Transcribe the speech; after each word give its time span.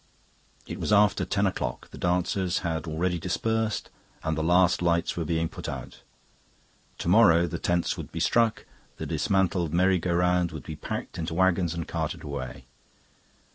It 0.65 0.79
was 0.79 0.91
after 0.91 1.25
ten 1.25 1.45
o'clock. 1.45 1.91
The 1.91 1.97
dancers 1.99 2.61
had 2.65 2.87
already 2.87 3.19
dispersed 3.19 3.91
and 4.23 4.35
the 4.35 4.41
last 4.41 4.81
lights 4.81 5.15
were 5.15 5.25
being 5.25 5.47
put 5.47 5.69
out. 5.69 6.01
To 6.97 7.07
morrow 7.07 7.45
the 7.45 7.59
tents 7.59 7.97
would 7.97 8.11
be 8.11 8.19
struck, 8.19 8.65
the 8.97 9.05
dismantled 9.05 9.75
merry 9.75 9.99
go 9.99 10.11
round 10.11 10.53
would 10.53 10.63
be 10.63 10.75
packed 10.75 11.19
into 11.19 11.35
waggons 11.35 11.75
and 11.75 11.87
carted 11.87 12.23
away. 12.23 12.65